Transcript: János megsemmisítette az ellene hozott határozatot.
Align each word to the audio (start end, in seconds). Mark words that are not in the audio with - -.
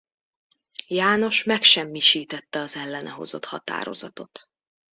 János 0.87 1.43
megsemmisítette 1.43 2.59
az 2.59 2.75
ellene 2.75 3.09
hozott 3.09 3.45
határozatot. 3.45 4.49